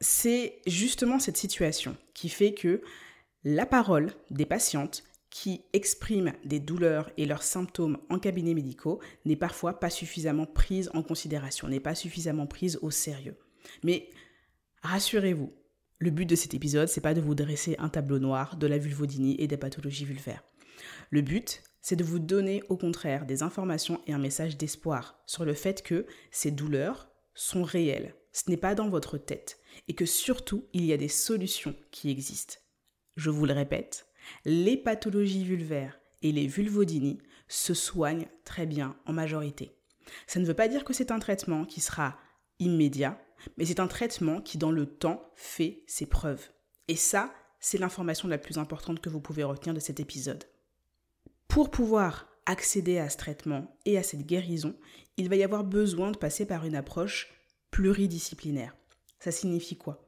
C'est 0.00 0.60
justement 0.66 1.18
cette 1.18 1.36
situation 1.36 1.96
qui 2.14 2.28
fait 2.28 2.54
que 2.54 2.82
la 3.44 3.66
parole 3.66 4.12
des 4.30 4.46
patientes 4.46 5.04
qui 5.30 5.62
expriment 5.72 6.32
des 6.44 6.60
douleurs 6.60 7.10
et 7.16 7.26
leurs 7.26 7.42
symptômes 7.42 7.98
en 8.08 8.18
cabinet 8.18 8.54
médicaux 8.54 9.00
n'est 9.24 9.36
parfois 9.36 9.78
pas 9.78 9.90
suffisamment 9.90 10.46
prise 10.46 10.90
en 10.94 11.02
considération, 11.02 11.68
n'est 11.68 11.80
pas 11.80 11.94
suffisamment 11.94 12.46
prise 12.46 12.78
au 12.82 12.90
sérieux. 12.90 13.36
Mais 13.82 14.08
rassurez-vous, 14.82 15.52
le 15.98 16.10
but 16.10 16.26
de 16.26 16.36
cet 16.36 16.54
épisode, 16.54 16.88
c'est 16.88 17.00
pas 17.00 17.14
de 17.14 17.20
vous 17.20 17.34
dresser 17.34 17.76
un 17.78 17.88
tableau 17.88 18.18
noir 18.18 18.56
de 18.56 18.66
la 18.66 18.78
vulvodynie 18.78 19.36
et 19.38 19.46
des 19.46 19.56
pathologies 19.56 20.04
vulvaires. 20.04 20.42
Le 21.10 21.20
but, 21.20 21.62
c'est 21.82 21.96
de 21.96 22.04
vous 22.04 22.18
donner 22.18 22.62
au 22.68 22.76
contraire 22.76 23.26
des 23.26 23.42
informations 23.42 24.00
et 24.06 24.12
un 24.12 24.18
message 24.18 24.56
d'espoir 24.56 25.18
sur 25.26 25.44
le 25.44 25.54
fait 25.54 25.82
que 25.82 26.06
ces 26.30 26.50
douleurs 26.50 27.10
sont 27.34 27.62
réelles. 27.62 28.14
Ce 28.36 28.50
n'est 28.50 28.58
pas 28.58 28.74
dans 28.74 28.90
votre 28.90 29.16
tête 29.16 29.58
et 29.88 29.94
que 29.94 30.04
surtout, 30.04 30.66
il 30.74 30.84
y 30.84 30.92
a 30.92 30.98
des 30.98 31.08
solutions 31.08 31.74
qui 31.90 32.10
existent. 32.10 32.56
Je 33.16 33.30
vous 33.30 33.46
le 33.46 33.54
répète, 33.54 34.08
les 34.44 34.76
pathologies 34.76 35.46
vulvaires 35.46 35.98
et 36.20 36.32
les 36.32 36.46
vulvodynies 36.46 37.22
se 37.48 37.72
soignent 37.72 38.28
très 38.44 38.66
bien 38.66 38.94
en 39.06 39.14
majorité. 39.14 39.78
Ça 40.26 40.38
ne 40.38 40.44
veut 40.44 40.52
pas 40.52 40.68
dire 40.68 40.84
que 40.84 40.92
c'est 40.92 41.12
un 41.12 41.18
traitement 41.18 41.64
qui 41.64 41.80
sera 41.80 42.18
immédiat, 42.58 43.18
mais 43.56 43.64
c'est 43.64 43.80
un 43.80 43.88
traitement 43.88 44.42
qui 44.42 44.58
dans 44.58 44.70
le 44.70 44.84
temps 44.84 45.30
fait 45.34 45.82
ses 45.86 46.04
preuves. 46.04 46.50
Et 46.88 46.96
ça, 46.96 47.32
c'est 47.58 47.78
l'information 47.78 48.28
la 48.28 48.36
plus 48.36 48.58
importante 48.58 49.00
que 49.00 49.08
vous 49.08 49.20
pouvez 49.20 49.44
retenir 49.44 49.72
de 49.72 49.80
cet 49.80 49.98
épisode. 49.98 50.44
Pour 51.48 51.70
pouvoir 51.70 52.28
accéder 52.44 52.98
à 52.98 53.08
ce 53.08 53.16
traitement 53.16 53.74
et 53.86 53.96
à 53.96 54.02
cette 54.02 54.26
guérison, 54.26 54.76
il 55.16 55.30
va 55.30 55.36
y 55.36 55.42
avoir 55.42 55.64
besoin 55.64 56.10
de 56.10 56.18
passer 56.18 56.44
par 56.44 56.66
une 56.66 56.76
approche 56.76 57.32
pluridisciplinaire. 57.70 58.74
Ça 59.18 59.30
signifie 59.32 59.76
quoi? 59.76 60.02